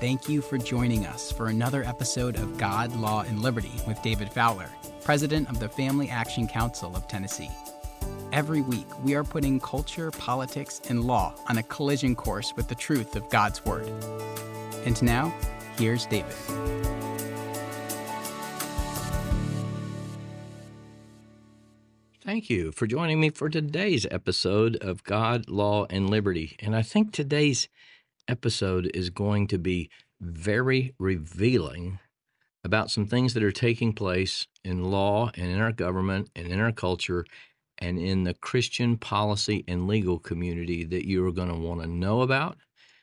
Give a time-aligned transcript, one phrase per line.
[0.00, 4.32] thank you for joining us for another episode of God, Law, and Liberty with David
[4.32, 4.70] Fowler,
[5.02, 7.50] President of the Family Action Council of Tennessee.
[8.30, 12.76] Every week, we are putting culture, politics, and law on a collision course with the
[12.76, 13.88] truth of God's Word.
[14.84, 15.34] And now,
[15.76, 16.32] here's David.
[22.20, 26.56] Thank you for joining me for today's episode of God, Law, and Liberty.
[26.60, 27.68] And I think today's
[28.28, 31.98] episode is going to be very revealing
[32.64, 36.60] about some things that are taking place in law and in our government and in
[36.60, 37.24] our culture
[37.78, 41.86] and in the Christian policy and legal community that you are going to want to
[41.86, 42.56] know about.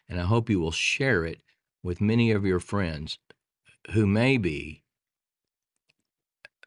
[0.09, 1.41] And I hope you will share it
[1.81, 3.17] with many of your friends
[3.91, 4.83] who may be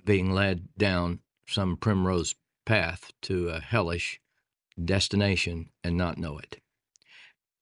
[0.04, 4.20] being led down some primrose path to a hellish
[4.82, 6.60] destination and not know it.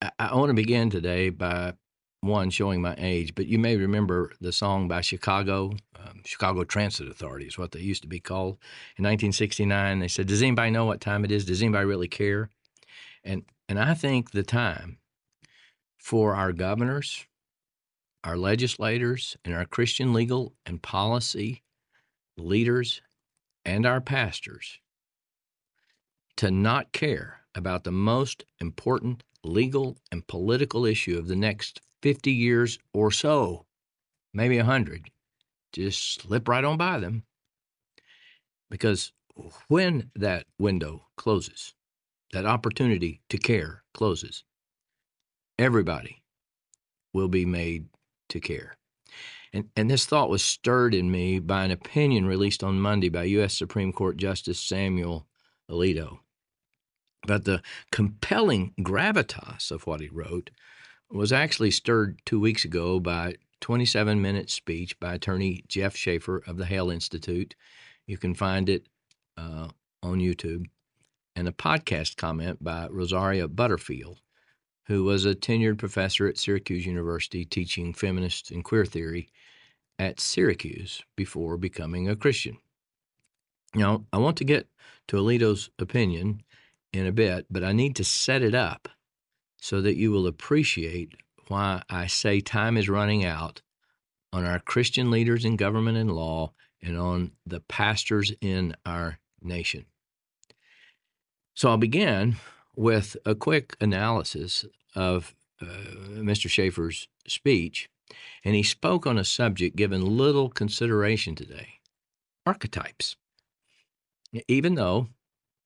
[0.03, 1.75] I, want to begin today by
[2.21, 7.09] one showing my age, but you may remember the song by Chicago, um, Chicago Transit
[7.09, 8.59] Authority is what they used to be called.
[8.97, 11.45] In 1969, they said, "Does anybody know what time it is?
[11.45, 12.51] Does anybody really care?"
[13.25, 14.99] And and I think the time
[15.97, 17.27] for our governors,
[18.23, 21.63] our legislators, and our Christian legal and policy
[22.37, 23.01] leaders
[23.65, 24.79] and our pastors
[26.37, 32.31] to not care about the most important legal and political issue of the next 50
[32.31, 33.67] years or so,
[34.35, 35.11] maybe 100,
[35.73, 37.25] just slip right on by them.
[38.71, 39.13] Because
[39.69, 41.75] when that window closes,
[42.33, 44.45] that opportunity to care closes,
[45.59, 46.23] everybody
[47.13, 47.87] will be made
[48.29, 48.77] to care.
[49.53, 53.25] And, and this thought was stirred in me by an opinion released on Monday by
[53.25, 53.57] U.S.
[53.57, 55.27] Supreme Court Justice Samuel
[55.71, 56.19] Alito.
[57.27, 60.51] But the compelling gravitas of what he wrote
[61.11, 66.43] was actually stirred two weeks ago by a 27 minute speech by attorney Jeff Shafer
[66.47, 67.55] of the Hale Institute.
[68.07, 68.89] You can find it
[69.37, 69.69] uh,
[70.03, 70.67] on YouTube.
[71.35, 74.21] And a podcast comment by Rosaria Butterfield,
[74.87, 79.29] who was a tenured professor at Syracuse University teaching feminist and queer theory
[79.99, 82.57] at Syracuse before becoming a Christian.
[83.75, 84.69] Now, I want to get
[85.09, 86.43] to Alito's opinion
[86.97, 88.89] in a bit, but I need to set it up
[89.59, 91.15] so that you will appreciate
[91.49, 93.63] why I say time is running out
[94.33, 96.53] on our Christian leaders in government and law
[96.83, 99.87] and on the pastors in our nation.
[101.55, 102.37] So I'll begin
[102.75, 104.65] with a quick analysis
[104.95, 106.51] of uh, Mr.
[106.51, 107.89] Shafer's speech,
[108.45, 111.81] and he spoke on a subject given little consideration today
[112.45, 113.17] archetypes.
[114.47, 115.09] Even though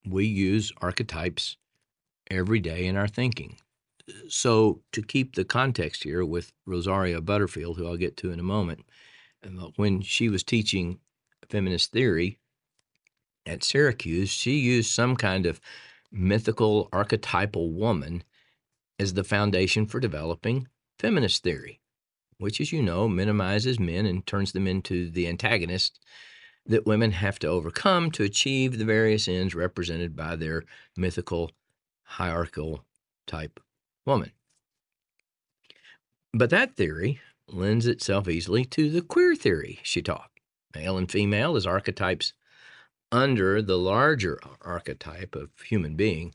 [0.05, 1.57] we use archetypes
[2.29, 3.57] every day in our thinking.
[4.27, 8.43] So, to keep the context here with Rosaria Butterfield, who I'll get to in a
[8.43, 8.85] moment,
[9.45, 10.99] um, uh, when she was teaching
[11.49, 12.39] feminist theory
[13.45, 15.61] at Syracuse, she used some kind of
[16.11, 18.23] mythical archetypal woman
[18.99, 20.67] as the foundation for developing
[20.99, 21.79] feminist theory,
[22.37, 25.99] which, as you know, minimizes men and turns them into the antagonist
[26.65, 30.63] that women have to overcome to achieve the various ends represented by their
[30.95, 31.51] mythical,
[32.03, 32.85] hierarchical
[33.27, 33.59] type
[34.05, 34.31] woman.
[36.33, 40.29] But that theory lends itself easily to the queer theory she taught.
[40.73, 42.33] Male and female as archetypes
[43.11, 46.33] under the larger archetype of human being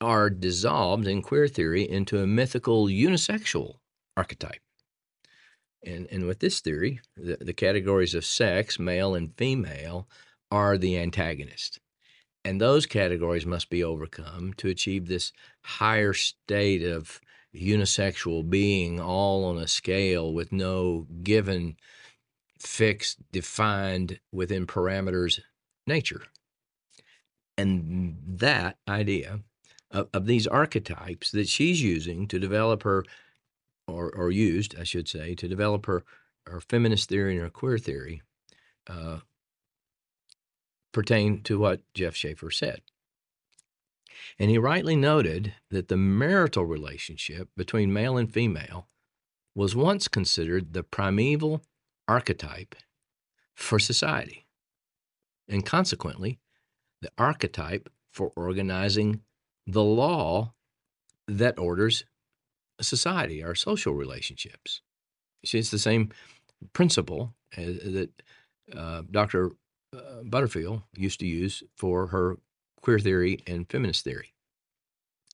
[0.00, 3.76] are dissolved in queer theory into a mythical unisexual
[4.16, 4.60] archetype.
[5.84, 10.08] And, and with this theory, the, the categories of sex, male and female,
[10.50, 11.78] are the antagonist.
[12.44, 17.20] And those categories must be overcome to achieve this higher state of
[17.54, 21.76] unisexual being, all on a scale with no given,
[22.58, 25.40] fixed, defined within parameters
[25.86, 26.22] nature.
[27.56, 29.40] And that idea
[29.90, 33.04] of, of these archetypes that she's using to develop her
[33.88, 36.04] or, or used, I should say, to develop her,
[36.46, 38.22] her feminist theory and her queer theory
[38.86, 39.18] uh,
[40.92, 42.82] pertain to what Jeff Shafer said.
[44.38, 48.88] And he rightly noted that the marital relationship between male and female
[49.54, 51.62] was once considered the primeval
[52.06, 52.74] archetype
[53.54, 54.46] for society,
[55.48, 56.38] and consequently,
[57.02, 59.22] the archetype for organizing
[59.66, 60.54] the law
[61.26, 62.04] that orders
[62.84, 64.82] society, our social relationships.
[65.44, 66.10] See, it's the same
[66.72, 68.10] principle as, that
[68.76, 69.52] uh, Dr.
[69.96, 72.36] Uh, Butterfield used to use for her
[72.82, 74.34] queer theory and feminist theory.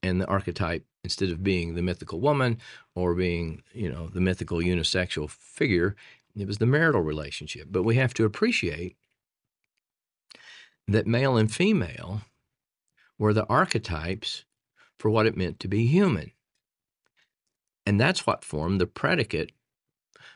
[0.03, 2.59] and the archetype instead of being the mythical woman
[2.95, 5.97] or being you know the mythical unisexual figure
[6.37, 8.97] it was the marital relationship but we have to appreciate
[10.89, 12.23] that male and female
[13.19, 14.45] were the archetypes
[14.99, 16.33] for what it meant to be human
[17.87, 19.53] and that's what formed the predicate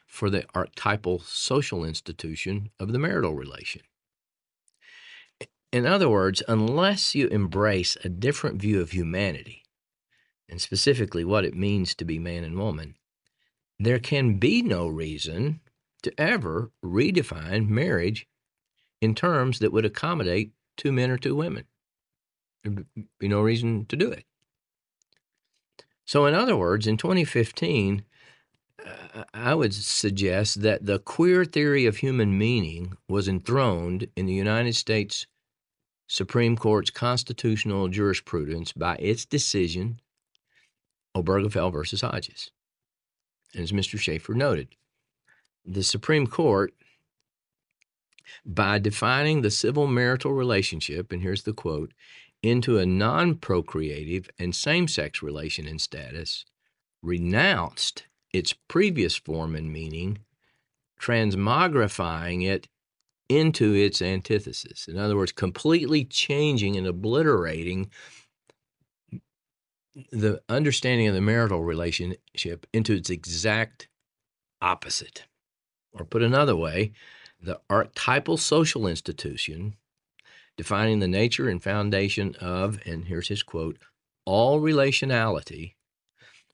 [0.06, 3.83] for the archetypal social institution of the marital relation
[5.71, 9.65] in other words, unless you embrace a different view of humanity,
[10.49, 12.95] and specifically what it means to be man and woman,
[13.79, 15.61] there can be no reason
[16.03, 18.27] to ever redefine marriage
[19.00, 21.65] in terms that would accommodate two men or two women.
[22.65, 22.87] There'd
[23.19, 24.25] be no reason to do it.
[26.08, 28.02] So, in other words, in 2015,
[28.82, 34.32] uh, I would suggest that the queer theory of human meaning was enthroned in the
[34.32, 35.26] United States
[36.06, 40.00] Supreme Court's constitutional jurisprudence by its decision,
[41.14, 42.52] Obergefell versus Hodges.
[43.52, 43.99] And as Mr.
[43.99, 44.69] Shafer noted,
[45.66, 46.72] the Supreme Court,
[48.46, 51.93] by defining the civil marital relationship, and here's the quote,
[52.43, 56.44] into a non procreative and same sex relation and status,
[57.02, 60.19] renounced its previous form and meaning,
[61.00, 62.69] transmogrifying it
[63.29, 64.88] into its antithesis.
[64.88, 67.90] In other words, completely changing and obliterating
[70.12, 73.88] the understanding of the marital relationship into its exact
[74.62, 75.25] opposite.
[75.93, 76.93] Or put another way,
[77.40, 79.75] the archetypal social institution
[80.58, 83.78] defining the nature and foundation of, and here's his quote,
[84.26, 85.75] all relationality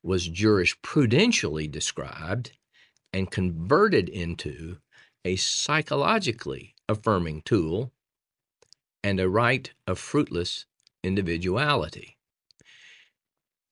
[0.02, 2.52] was jurisprudentially described
[3.12, 4.76] and converted into
[5.24, 7.90] a psychologically affirming tool
[9.02, 10.66] and a right of fruitless
[11.02, 12.18] individuality.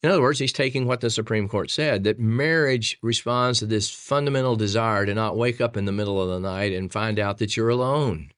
[0.03, 3.91] In other words, he's taking what the Supreme Court said that marriage responds to this
[3.91, 7.39] fundamental desire to not wake up in the middle of the night and find out
[7.39, 8.31] that you're alone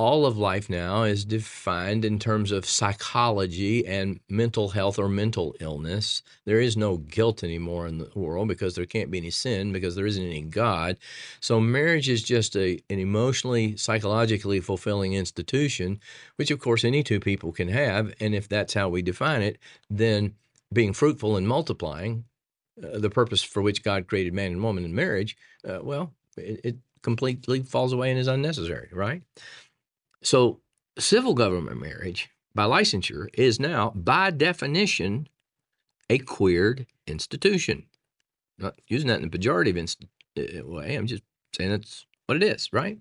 [0.00, 5.54] all of life now is defined in terms of psychology and mental health or mental
[5.60, 6.22] illness.
[6.46, 9.96] There is no guilt anymore in the world because there can't be any sin because
[9.96, 10.96] there isn't any God.
[11.40, 16.00] So marriage is just a an emotionally psychologically fulfilling institution
[16.36, 19.58] which of course any two people can have and if that's how we define it
[19.90, 20.34] then
[20.72, 22.24] being fruitful and multiplying
[22.82, 25.36] uh, the purpose for which God created man and woman in marriage,
[25.68, 29.22] uh, well, it, it completely falls away and is unnecessary, right?
[30.22, 30.60] So,
[30.98, 35.28] civil government marriage by licensure is now, by definition,
[36.08, 37.86] a queered institution.
[38.58, 40.04] Not using that in a pejorative inst-
[40.36, 41.22] uh, way, I'm just
[41.56, 42.98] saying that's what it is, right?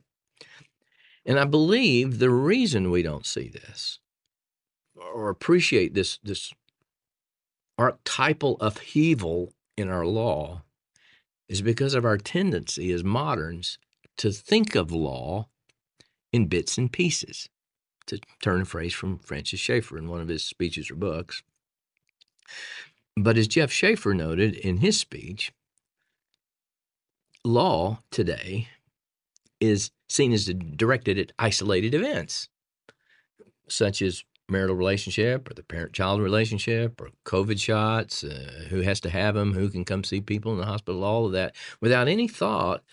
[1.25, 3.99] And I believe the reason we don't see this
[4.95, 6.53] or appreciate this, this
[7.77, 10.63] archetypal upheaval in our law
[11.47, 13.77] is because of our tendency as moderns
[14.17, 15.48] to think of law
[16.31, 17.49] in bits and pieces,
[18.07, 21.43] to turn a phrase from Francis Schaeffer in one of his speeches or books.
[23.15, 25.51] But as Jeff Shafer noted in his speech,
[27.43, 28.67] law today
[29.59, 32.49] is seen as directed at isolated events,
[33.67, 39.09] such as marital relationship or the parent-child relationship or COVID shots, uh, who has to
[39.09, 42.27] have them, who can come see people in the hospital, all of that, without any
[42.27, 42.83] thought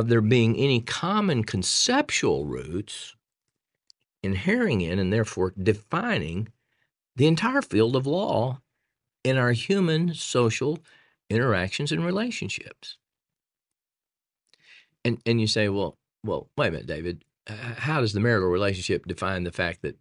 [0.00, 3.14] of there being any common conceptual roots
[4.22, 6.48] inhering in and therefore defining
[7.16, 8.60] the entire field of law
[9.22, 10.78] in our human social
[11.28, 12.96] interactions and relationships.
[15.04, 17.24] And and you say, well, well, wait a minute, David.
[17.46, 19.96] How does the marital relationship define the fact that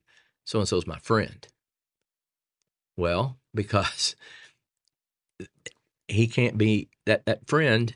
[0.45, 1.47] so and so is my friend?
[2.97, 4.15] Well, because
[6.07, 7.95] he can't be that that friend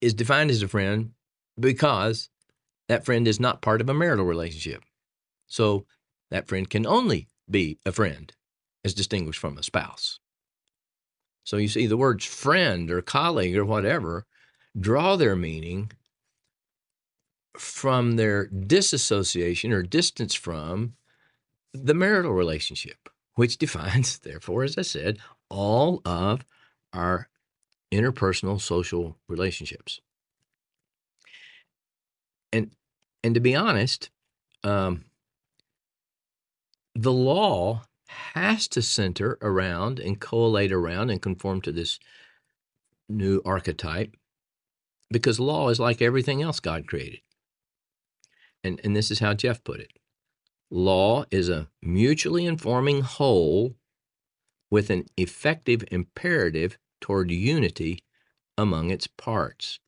[0.00, 1.12] is defined as a friend
[1.60, 2.30] because
[2.88, 4.82] that friend is not part of a marital relationship.
[5.46, 5.86] So
[6.30, 8.32] that friend can only be a friend
[8.84, 10.18] as distinguished from a spouse.
[11.44, 14.26] So you see, the words friend or colleague or whatever
[14.78, 15.92] draw their meaning
[17.56, 20.94] from their disassociation or distance from
[21.72, 26.44] the marital relationship, which defines, therefore, as I said, all of
[26.92, 27.28] our
[27.92, 30.00] interpersonal social relationships
[32.52, 32.70] and
[33.22, 34.10] and to be honest,
[34.64, 35.04] um,
[36.94, 37.82] the law
[38.34, 41.98] has to center around and collate around and conform to this
[43.08, 44.16] new archetype
[45.10, 47.20] because law is like everything else God created.
[48.62, 49.92] And and this is how Jeff put it.
[50.70, 53.74] Law is a mutually informing whole
[54.70, 58.04] with an effective imperative toward unity
[58.56, 59.80] among its parts.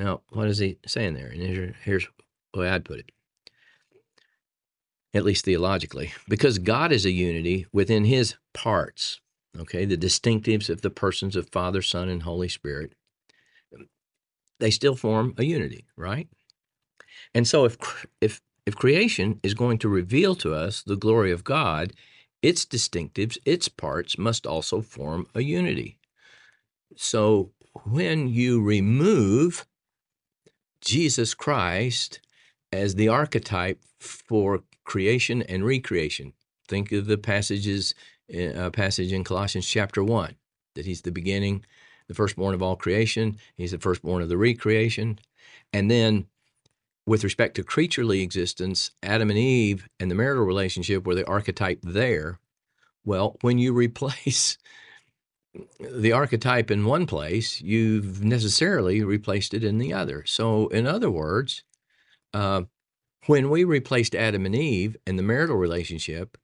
[0.00, 1.26] Now, what is he saying there?
[1.26, 2.08] And here's
[2.54, 3.12] the way I'd put it,
[5.12, 6.14] at least theologically.
[6.26, 9.20] Because God is a unity within his parts,
[9.58, 12.94] okay, the distinctives of the persons of Father, Son, and Holy Spirit,
[14.58, 16.28] they still form a unity, right?
[17.34, 21.44] And so if if if creation is going to reveal to us the glory of
[21.44, 21.92] God,
[22.40, 25.98] its distinctives, its parts must also form a unity.
[26.96, 27.52] So
[27.84, 29.66] when you remove
[30.80, 32.20] Jesus Christ
[32.72, 36.32] as the archetype for creation and recreation,
[36.68, 37.94] think of the passages
[38.32, 40.36] uh, passage in Colossians chapter 1
[40.76, 41.64] that he's the beginning,
[42.06, 45.18] the firstborn of all creation, he's the firstborn of the recreation.
[45.72, 46.26] And then
[47.06, 51.80] with respect to creaturely existence, Adam and Eve and the marital relationship were the archetype
[51.82, 52.38] there.
[53.04, 54.58] Well, when you replace
[55.80, 60.24] the archetype in one place, you've necessarily replaced it in the other.
[60.26, 61.64] So, in other words,
[62.32, 62.62] uh,
[63.26, 66.38] when we replaced Adam and Eve and the marital relationship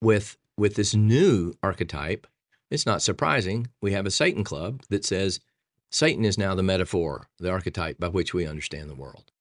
[0.00, 2.26] with with this new archetype,
[2.70, 5.40] it's not surprising we have a Satan club that says
[5.90, 9.32] Satan is now the metaphor, the archetype by which we understand the world.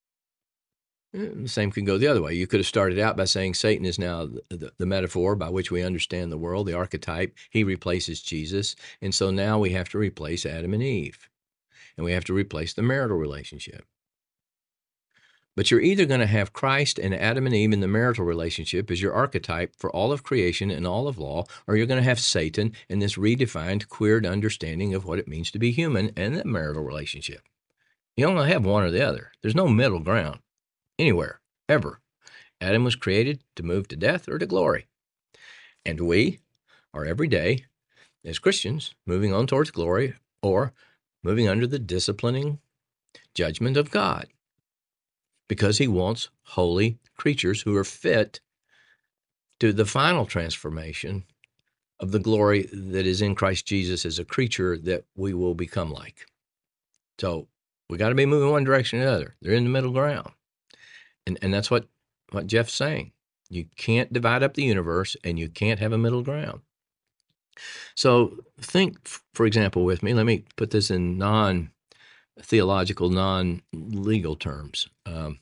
[1.14, 2.34] Eh, the same can go the other way.
[2.34, 5.50] You could have started out by saying Satan is now the, the, the, metaphor by
[5.50, 7.36] which we understand the world, the archetype.
[7.50, 8.76] He replaces Jesus.
[9.02, 11.30] And so now we have to replace Adam and Eve.
[11.98, 13.86] And we have to replace the marital relationship.
[15.56, 18.90] But you're either going to have Christ and Adam and Eve in the marital relationship
[18.90, 22.10] as your archetype for all of creation and all of law, or you're going to
[22.10, 26.36] have Satan in this redefined, queered understanding of what it means to be human and
[26.36, 27.44] the marital relationship.
[28.18, 29.32] You only have one or the other.
[29.44, 30.40] There's no middle ground
[31.00, 32.00] anywhere, ever.
[32.62, 34.88] Adam was created to move to death or to glory.
[35.86, 36.40] And we
[36.94, 37.66] are every day,
[38.24, 40.74] as Christians, moving on towards glory or
[41.24, 42.60] moving under the disciplining
[43.34, 44.28] judgment of God
[45.48, 48.40] because he wants holy creatures who are fit
[49.60, 51.24] to the final transformation
[52.00, 55.92] of the glory that is in Christ Jesus as a creature that we will become
[55.92, 56.26] like.
[57.20, 57.48] So
[57.90, 59.36] we got to be moving one direction or the other.
[59.42, 60.32] They're in the middle ground.
[61.26, 61.88] And, and that's what,
[62.32, 63.12] what Jeff's saying.
[63.50, 66.62] You can't divide up the universe and you can't have a middle ground.
[67.96, 71.70] So think, for example, with me, let me put this in non
[72.42, 74.88] theological, non legal terms.
[75.06, 75.40] Um,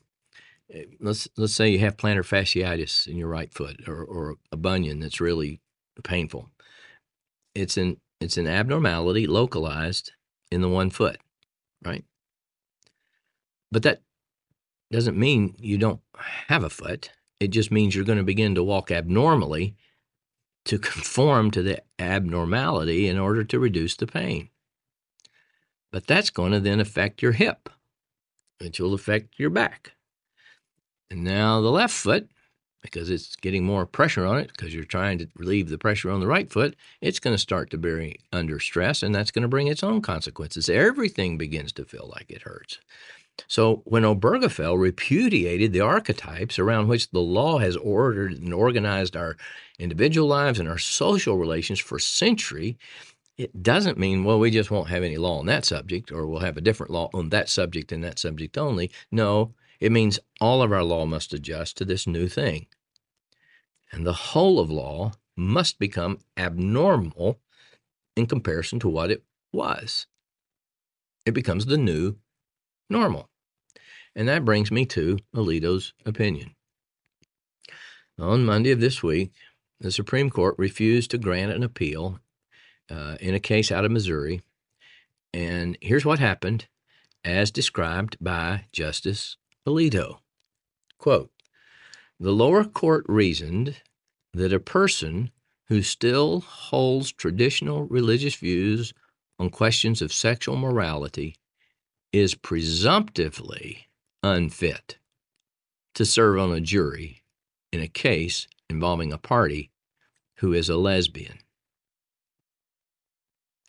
[1.00, 5.00] let's let's say you have plantar fasciitis in your right foot or, or a bunion
[5.00, 5.62] that's really
[6.04, 6.50] painful.
[7.56, 10.12] It's an it's an abnormality localized
[10.52, 11.18] in the one foot,
[11.84, 12.04] right?
[13.72, 14.02] But that
[14.92, 16.02] doesn't mean you don't
[16.48, 17.12] have a foot.
[17.40, 19.76] It just means you're going to begin to walk abnormally
[20.66, 24.50] to conform to the abnormality in order to reduce the pain.
[25.92, 27.70] But that's going to then affect your hip,
[28.60, 29.94] which will affect your back.
[31.10, 32.30] And now the left foot,
[32.82, 36.20] because it's getting more pressure on it, because you're trying to relieve the pressure on
[36.20, 39.50] the right foot, it's going to start to be under stress, and that's going to
[39.50, 40.70] bring its own consequences.
[40.70, 42.80] Everything begins to feel like it hurts.
[43.48, 49.36] So when Obergefell repudiated the archetypes around which the law has ordered and organized our
[49.80, 52.78] individual lives and our social relations for century,
[53.38, 56.40] it doesn't mean, well, we just won't have any law on that subject or we'll
[56.42, 58.92] have a different law on that subject and that subject only.
[59.12, 62.68] No, it means all of our law must adjust to this new thing.
[63.92, 67.40] And the whole of law must become abnormal
[68.16, 70.06] in comparison to what it was.
[71.26, 72.18] It becomes the new
[72.92, 73.30] normal.
[74.16, 76.56] And that brings me to Alito's opinion.
[78.20, 79.32] On Monday of this week,
[79.80, 82.20] the Supreme Court refused to grant an appeal
[82.90, 84.42] uh, in a case out of Missouri.
[85.34, 86.68] And here's what happened
[87.24, 90.20] as described by Justice Alito.
[90.98, 91.32] Quote,
[92.20, 93.82] the lower court reasoned
[94.34, 95.32] that a person
[95.70, 98.94] who still holds traditional religious views
[99.40, 101.36] on questions of sexual morality
[102.14, 103.88] is presumptively
[104.24, 104.98] unfit
[105.96, 107.24] to serve on a jury
[107.72, 109.72] in a case involving a party
[110.38, 111.40] who is a lesbian.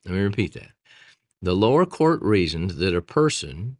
[0.04, 0.70] Let me repeat that.
[1.40, 3.76] The lower court reasoned that a person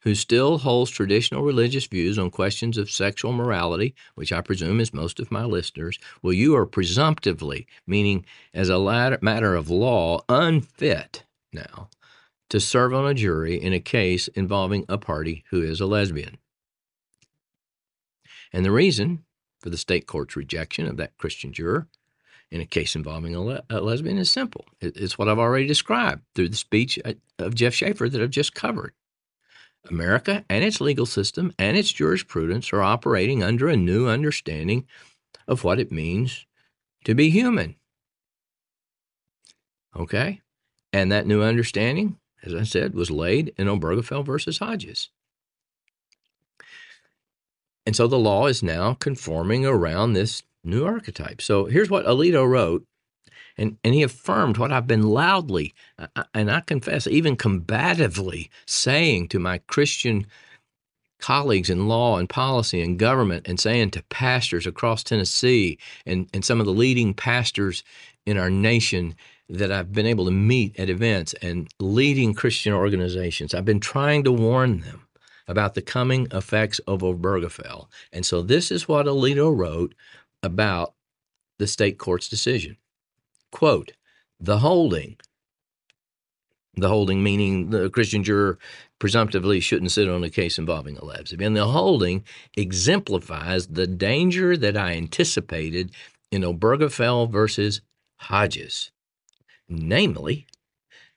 [0.00, 4.92] who still holds traditional religious views on questions of sexual morality, which I presume is
[4.92, 11.24] most of my listeners, well, you are presumptively, meaning as a matter of law, unfit
[11.52, 11.88] now
[12.52, 16.36] to serve on a jury in a case involving a party who is a lesbian.
[18.52, 19.24] And the reason
[19.62, 21.88] for the state court's rejection of that Christian juror
[22.50, 24.66] in a case involving a, le- a lesbian is simple.
[24.82, 28.54] It's what I've already described through the speech uh, of Jeff Shafer that I've just
[28.54, 28.92] covered.
[29.88, 34.86] America and its legal system and its jurisprudence are operating under a new understanding
[35.48, 36.44] of what it means
[37.06, 37.76] to be human.
[39.96, 40.42] Okay?
[40.92, 45.10] And that new understanding, as I said, was laid in Obergefell versus Hodges.
[47.84, 51.42] And so the law is now conforming around this new archetype.
[51.42, 52.84] So here's what Alito wrote,
[53.58, 55.74] and, and he affirmed what I've been loudly,
[56.32, 60.26] and I confess, even combatively saying to my Christian
[61.18, 66.44] colleagues in law and policy and government, and saying to pastors across Tennessee and, and
[66.44, 67.84] some of the leading pastors
[68.26, 69.14] in our nation
[69.52, 73.52] that I've been able to meet at events and leading Christian organizations.
[73.52, 75.06] I've been trying to warn them
[75.46, 77.88] about the coming effects of Obergefell.
[78.12, 79.94] And so this is what Alito wrote
[80.42, 80.94] about
[81.58, 82.78] the state court's decision.
[83.50, 83.92] Quote,
[84.40, 85.16] the holding,
[86.74, 88.58] the holding meaning the Christian juror
[88.98, 91.52] presumptively shouldn't sit on a case involving a lesbian.
[91.52, 92.24] The holding
[92.56, 95.90] exemplifies the danger that I anticipated
[96.30, 97.82] in Obergefell versus
[98.16, 98.91] Hodges,
[99.68, 100.46] namely,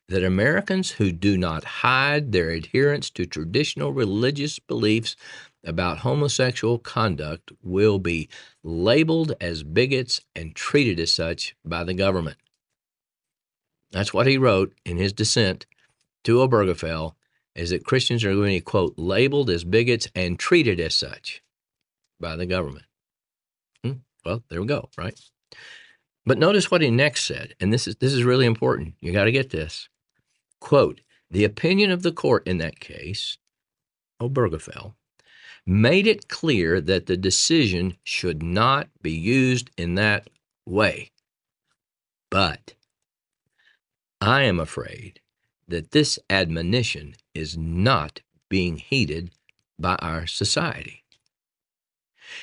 [0.08, 5.16] that Americans who do not hide their adherence to traditional religious beliefs
[5.64, 8.30] about homosexual conduct will be
[8.64, 12.38] labeled as bigots and treated as such by the government.
[13.92, 15.66] That's what he wrote in his dissent
[16.25, 17.16] to Obergefell,
[17.56, 21.42] is that Christians are going to be, quote, labeled as bigots and treated as such
[22.20, 22.86] by the government.
[23.84, 23.94] Hmm?
[24.25, 25.18] Well, there we go, right?
[26.25, 28.96] But notice what he next said, and this is this is really important.
[29.00, 29.89] You got to get this.
[30.60, 33.38] Quote, the opinion of the court in that case,
[34.20, 34.96] oh, Obergefell,
[35.65, 40.29] made it clear that the decision should not be used in that
[40.65, 41.12] way.
[42.32, 42.74] But
[44.20, 45.19] I am afraid
[45.67, 49.32] that this admonition is not being heeded
[49.80, 51.05] by our society.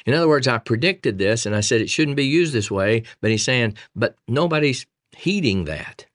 [0.06, 3.04] In other words, I predicted this and I said it shouldn't be used this way,
[3.20, 4.86] but he's saying, but nobody's
[5.16, 6.06] heeding that.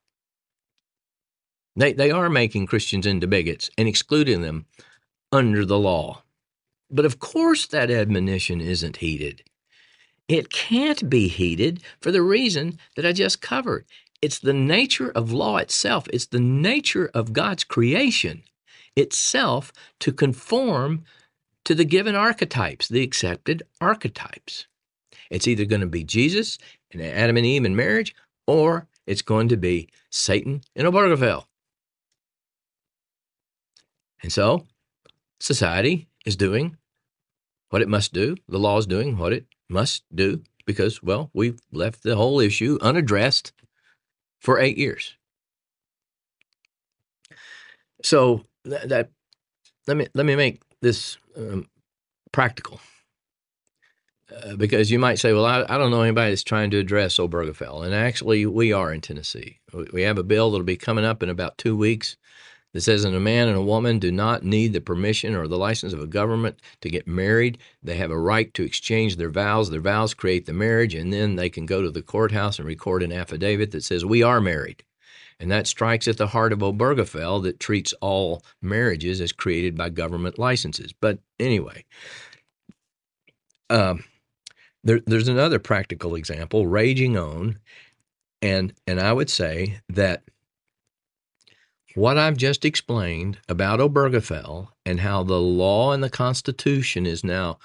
[1.76, 4.66] They, they are making Christians into bigots and excluding them
[5.32, 6.24] under the law.
[6.90, 9.44] But of course, that admonition isn't heeded.
[10.28, 13.86] It can't be heeded for the reason that I just covered.
[14.22, 18.44] It's the nature of law itself, it's the nature of God's creation
[18.96, 21.04] itself to conform
[21.68, 24.68] to the given archetypes, the accepted archetypes.
[25.30, 26.58] It's either going to be Jesus
[26.94, 28.16] and Adam and Eve in marriage,
[28.48, 31.44] or it's going to be Satan and Obergefell.
[34.24, 34.66] And so,
[35.42, 36.78] society is doing
[37.68, 38.38] what it must do.
[38.48, 42.78] The law is doing what it must do because, well, we've left the whole issue
[42.82, 43.52] unaddressed
[44.40, 45.18] for eight years.
[48.04, 49.10] So that, that
[49.86, 51.68] let me let me make this um,
[52.32, 52.80] practical.
[54.36, 57.18] Uh, because you might say, well, I, I, don't know anybody that's trying to address
[57.18, 57.86] Obergefell.
[57.86, 59.60] And actually, we are in Tennessee.
[59.94, 62.18] We have a bill that'll be coming up in about two weeks
[62.74, 65.58] that says that a man and a woman do not need the permission or the
[65.58, 67.58] license of a government to get married.
[67.82, 69.70] They have a right to exchange their vows.
[69.70, 73.04] Their vows create the marriage, and then they can go to the courthouse and record
[73.04, 74.84] an affidavit that says, We are married.
[75.40, 79.90] And that strikes at the heart of Obergefell that treats all marriages as created by
[79.90, 80.94] government licenses.
[80.94, 81.86] But anyway,
[83.70, 84.04] um,
[84.84, 87.60] there, there's another practical example raging on.
[88.42, 90.24] And, and I would say that
[91.94, 97.58] what I've just explained about Obergefell and how the law and the Constitution is now,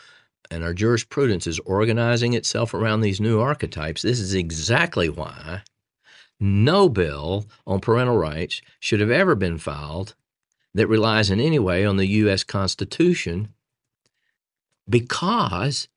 [0.50, 5.62] and our jurisprudence is organizing itself around these new archetypes, this is exactly why
[6.42, 10.14] no bill on parental rights should have ever been filed
[10.74, 12.42] that relies in any way on the U.S.
[12.44, 13.48] Constitution
[14.88, 15.88] because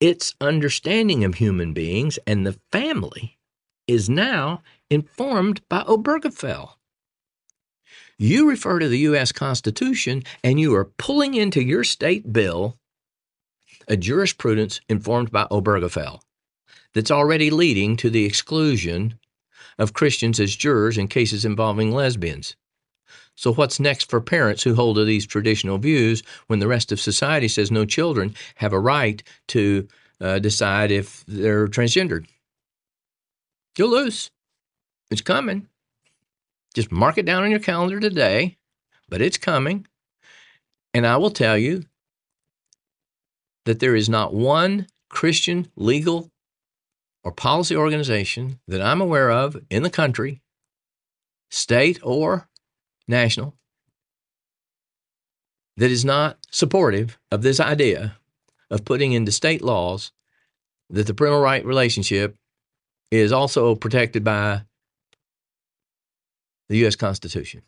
[0.00, 3.38] its understanding of human beings and the family
[3.86, 6.74] is now informed by Obergefell.
[8.16, 9.32] You refer to the U.S.
[9.32, 12.78] Constitution and you are pulling into your state bill
[13.88, 16.20] a jurisprudence informed by Obergefell
[16.94, 19.18] that's already leading to the exclusion
[19.78, 22.56] of Christians as jurors in cases involving lesbians.
[23.36, 27.00] So, what's next for parents who hold to these traditional views when the rest of
[27.00, 29.88] society says no children have a right to
[30.20, 32.26] uh, decide if they're transgendered?
[33.78, 34.30] You'll lose.
[35.10, 35.68] It's coming.
[36.74, 38.58] Just mark it down on your calendar today,
[39.08, 39.86] but it's coming.
[40.92, 41.84] And I will tell you
[43.64, 46.30] that there is not one Christian legal
[47.22, 50.42] or policy organization that I'm aware of in the country,
[51.50, 52.48] state or
[53.06, 53.54] national,
[55.76, 58.16] that is not supportive of this idea
[58.70, 60.12] of putting into state laws
[60.88, 62.36] that the parental right relationship
[63.10, 64.62] is also protected by
[66.68, 66.96] the U.S.
[66.96, 67.62] Constitution.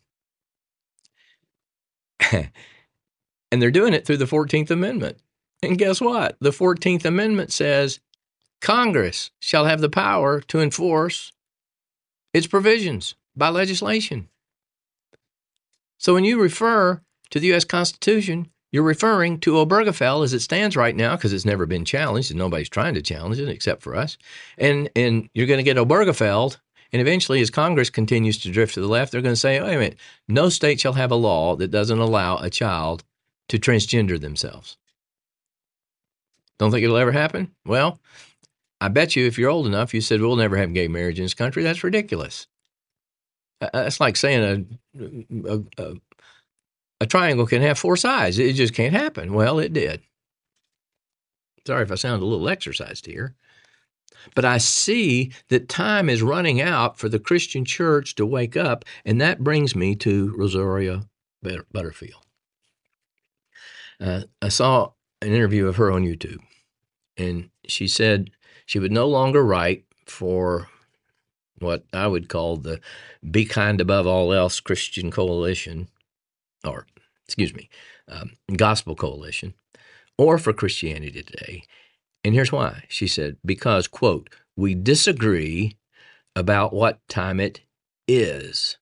[2.31, 5.17] and they're doing it through the 14th Amendment.
[5.61, 6.37] And guess what?
[6.39, 7.99] The 14th Amendment says
[8.63, 11.33] Congress shall have the power to enforce
[12.33, 14.29] its provisions by legislation.
[15.97, 17.65] So when you refer to the U.S.
[17.65, 22.31] Constitution, you're referring to Obergefell as it stands right now because it's never been challenged
[22.31, 24.17] and nobody's trying to challenge it except for us.
[24.57, 26.55] And and you're going to get Obergefell.
[26.93, 29.75] And eventually, as Congress continues to drift to the left, they're going to say, wait
[29.75, 29.99] a minute,
[30.29, 33.03] no state shall have a law that doesn't allow a child
[33.49, 34.77] to transgender themselves.
[36.59, 37.51] Don't think it'll ever happen?
[37.65, 37.99] Well,
[38.83, 41.23] I bet you if you're old enough, you said, we'll never have gay marriage in
[41.23, 41.63] this country.
[41.63, 42.47] That's ridiculous.
[43.61, 44.67] That's like saying
[44.99, 45.93] a, a, a,
[46.99, 48.37] a triangle can have four sides.
[48.37, 49.31] It just can't happen.
[49.31, 50.01] Well, it did.
[51.65, 53.35] Sorry if I sound a little exercised here.
[54.35, 58.83] But I see that time is running out for the Christian church to wake up,
[59.05, 61.07] and that brings me to Rosaria
[61.41, 62.25] Butterfield.
[64.01, 64.91] Uh, I saw
[65.21, 66.39] an interview of her on YouTube,
[67.17, 68.31] and she said
[68.65, 70.67] she would no longer write for
[71.59, 72.79] what I would call the
[73.29, 75.87] Be Kind Above All Else Christian Coalition,
[76.65, 76.85] or
[77.25, 77.69] excuse me,
[78.07, 79.53] um, Gospel Coalition,
[80.17, 81.63] or for Christianity Today.
[82.23, 82.83] And here's why.
[82.87, 85.77] She said, because, quote, we disagree
[86.35, 87.61] about what time it
[88.07, 88.77] is.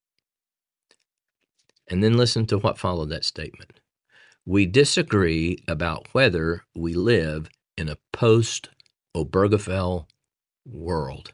[1.87, 3.79] And then listen to what followed that statement.
[4.45, 7.49] We disagree about whether we live
[7.81, 8.69] in a post
[9.17, 10.05] Obergefell
[10.65, 11.31] world.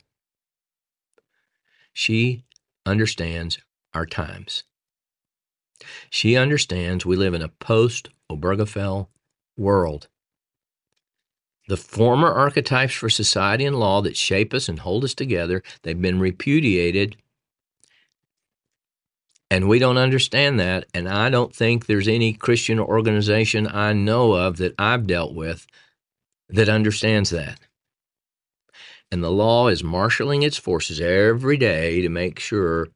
[1.93, 2.45] She
[2.86, 3.60] understands
[3.93, 4.63] our times.
[6.10, 9.07] She understands we live in a post Obergefell
[9.57, 10.07] world.
[11.67, 16.01] The former archetypes for society and law that shape us and hold us together, they've
[16.01, 17.17] been repudiated.
[19.51, 20.86] And we don't understand that.
[20.93, 25.67] And I don't think there's any Christian organization I know of that I've dealt with
[26.49, 27.60] that understands that.
[29.12, 32.89] And the law is marshaling its forces every day to make sure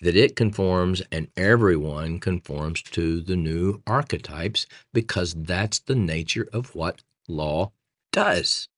[0.00, 6.74] that it conforms and everyone conforms to the new archetypes because that's the nature of
[6.74, 7.72] what law
[8.12, 8.68] does.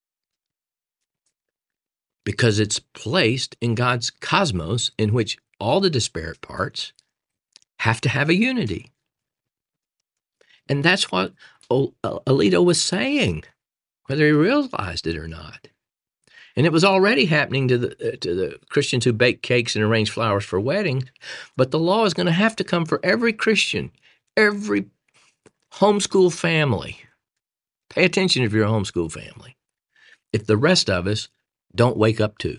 [2.25, 6.93] Because it's placed in God's cosmos in which all the disparate parts
[7.81, 8.93] have to have a unity.
[10.69, 11.33] And that's what
[11.71, 13.45] Alito was saying,
[14.13, 15.69] whether he realized it or not.
[16.55, 19.83] And it was already happening to the uh, to the Christians who bake cakes and
[19.83, 21.05] arrange flowers for weddings,
[21.57, 23.91] but the law is going to have to come for every Christian,
[24.37, 24.85] every
[25.77, 26.99] homeschool family.
[27.89, 29.57] Pay attention if you're a homeschool family.
[30.31, 31.29] If the rest of us
[31.75, 32.59] don't wake up too.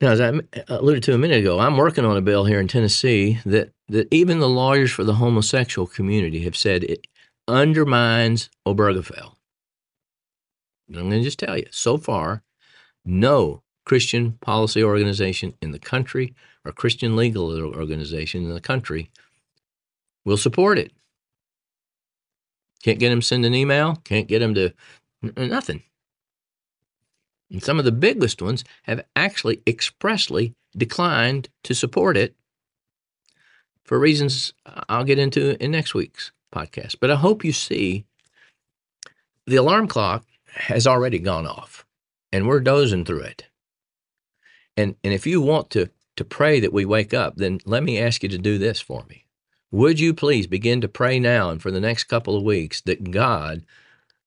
[0.00, 0.32] Now, as I
[0.66, 4.12] alluded to a minute ago, I'm working on a bill here in Tennessee that, that
[4.12, 7.06] even the lawyers for the homosexual community have said it
[7.48, 9.34] undermines Obergefell.
[10.88, 12.42] I'm going to just tell you so far,
[13.04, 19.10] no Christian policy organization in the country or Christian legal organization in the country
[20.24, 20.92] will support it.
[22.82, 24.72] Can't get them to send an email, can't get them to
[25.36, 25.82] nothing.
[27.50, 32.34] And some of the biggest ones have actually expressly declined to support it
[33.84, 34.54] for reasons
[34.88, 36.96] I'll get into in next week's podcast.
[37.00, 38.04] But I hope you see
[39.46, 41.84] the alarm clock has already gone off
[42.32, 43.46] and we're dozing through it.
[44.76, 47.98] And, and if you want to, to pray that we wake up, then let me
[47.98, 49.26] ask you to do this for me.
[49.70, 53.10] Would you please begin to pray now and for the next couple of weeks that
[53.10, 53.64] God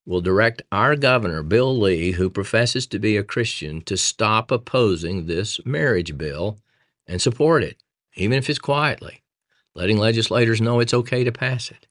[0.06, 5.26] will direct our governor, Bill Lee, who professes to be a Christian, to stop opposing
[5.26, 6.60] this marriage bill
[7.08, 7.78] and support it,
[8.16, 9.22] even if it's quietly,
[9.76, 11.87] letting legislators know it's okay to pass it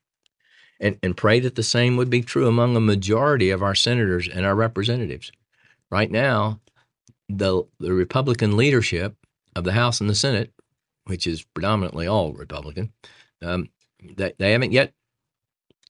[0.81, 4.29] and, and pray that the same would be true among a majority of our senators
[4.29, 5.33] and our representatives.
[5.91, 6.61] Right now,
[7.29, 9.17] the, the Republican leadership
[9.55, 10.53] of the House and the Senate,
[11.05, 12.93] which is predominantly all Republican,
[13.43, 13.69] um,
[14.17, 14.93] they, they haven't yet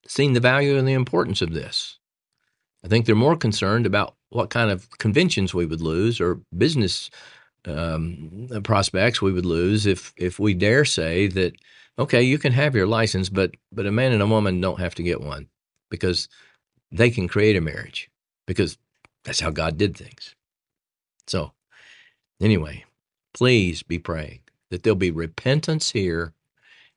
[0.07, 1.99] seen the value and the importance of this.
[2.83, 7.09] I think they're more concerned about what kind of conventions we would lose or business
[7.65, 11.53] um, prospects we would lose if if we dare say that
[11.99, 14.95] okay, you can have your license, but but a man and a woman don't have
[14.95, 15.47] to get one.
[15.89, 16.29] because
[16.91, 18.09] they can create a marriage
[18.47, 18.77] because
[19.23, 20.35] that's how God did things.
[21.27, 21.53] So,
[22.41, 22.85] anyway,
[23.33, 26.33] please be praying that there'll be repentance here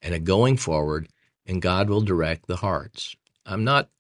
[0.03, 1.09] and a going forward,
[1.47, 3.17] and God will direct the hearts.
[3.47, 3.91] I'm not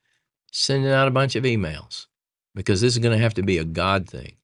[0.53, 2.07] sending out a bunch of emails
[2.55, 4.35] because this is going to have to be a God thing.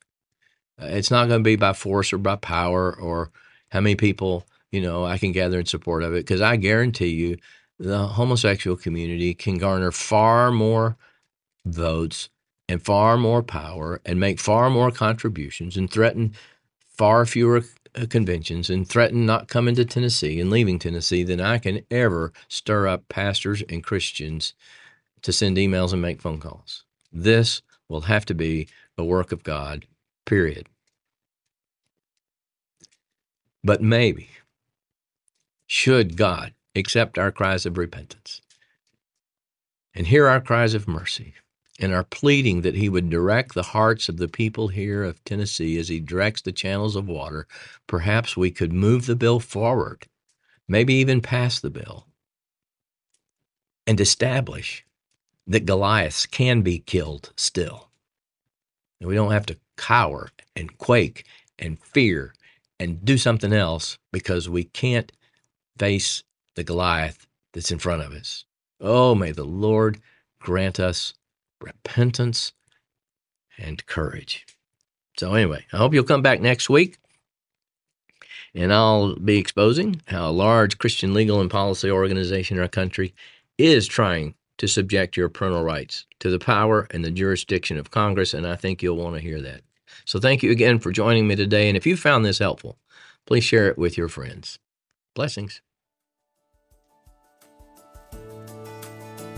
[0.81, 3.31] Uh, it's not going to be by force or by power or
[3.71, 7.09] how many people you know I can gather in support of it because I guarantee
[7.09, 7.37] you
[7.79, 10.96] the homosexual community can garner far more
[11.64, 12.29] votes
[12.68, 16.35] and far more power and make far more contributions and threaten
[16.96, 17.62] far fewer
[17.94, 22.33] uh, conventions and threaten not coming to Tennessee and leaving Tennessee than I can ever
[22.48, 24.55] stir up pastors and Christians
[25.22, 26.85] to send emails and make phone calls.
[27.12, 29.87] This will have to be a work of God,
[30.24, 30.68] period.
[33.62, 34.29] But maybe,
[35.66, 38.40] should God accept our cries of repentance
[39.94, 41.35] and hear our cries of mercy
[41.81, 45.79] and our pleading that He would direct the hearts of the people here of Tennessee
[45.79, 47.46] as He directs the channels of water,
[47.87, 50.07] perhaps we could move the bill forward,
[50.68, 52.07] maybe even pass the bill,
[53.87, 54.85] and establish
[55.46, 57.90] that Goliaths can be killed still.
[59.00, 61.24] And we don't have to cower and quake
[61.59, 62.35] and fear
[62.81, 65.12] and do something else because we can't
[65.79, 66.23] face
[66.55, 68.45] the Goliath that's in front of us.
[68.81, 69.99] Oh, may the Lord
[70.41, 71.15] grant us
[71.61, 72.53] repentance
[73.59, 74.47] and courage.
[75.19, 76.99] So, anyway, I hope you'll come back next week
[78.55, 83.15] and I'll be exposing how a large Christian legal and policy organization in our country
[83.59, 88.33] is trying to subject your parental rights to the power and the jurisdiction of Congress,
[88.33, 89.61] and I think you'll want to hear that.
[90.05, 91.69] So, thank you again for joining me today.
[91.69, 92.79] And if you found this helpful,
[93.27, 94.59] please share it with your friends.
[95.15, 95.61] Blessings.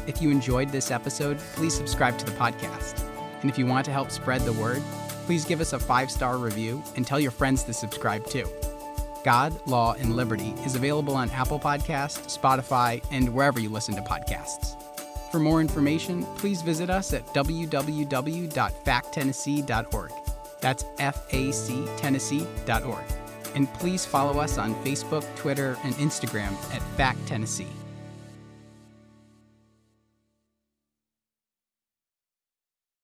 [0.08, 3.04] If you enjoyed this episode, please subscribe to the podcast.
[3.42, 4.82] And if you want to help spread the word,
[5.26, 8.48] please give us a five star review and tell your friends to subscribe too.
[9.22, 14.00] God, Law, and Liberty is available on Apple Podcasts, Spotify, and wherever you listen to
[14.00, 14.80] podcasts.
[15.30, 20.12] For more information, please visit us at www.factennessee.org.
[20.60, 23.04] That's F A C Tennessee.org.
[23.54, 27.68] And please follow us on Facebook, Twitter, and Instagram at Fact Tennessee.